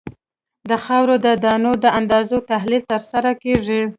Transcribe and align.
د 0.69 0.71
خاورې 0.83 1.15
د 1.25 1.27
دانو 1.43 1.71
د 1.83 1.85
اندازې 1.99 2.37
تحلیل 2.51 2.83
ترسره 2.91 3.31
کیږي 3.43 3.81